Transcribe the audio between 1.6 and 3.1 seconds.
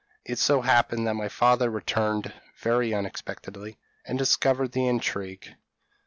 returned very